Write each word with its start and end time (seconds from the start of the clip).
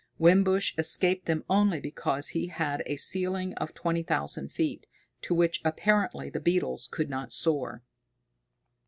Wimbush 0.17 0.73
escaped 0.79 1.27
them 1.27 1.43
only 1.47 1.79
because 1.79 2.29
he 2.29 2.47
had 2.47 2.81
a 2.87 2.95
ceiling 2.95 3.53
of 3.57 3.75
twenty 3.75 4.01
thousand 4.01 4.51
feet, 4.51 4.87
to 5.21 5.35
which 5.35 5.61
apparently 5.63 6.27
the 6.27 6.39
beetles 6.39 6.87
could 6.91 7.07
not 7.07 7.31
soar. 7.31 7.83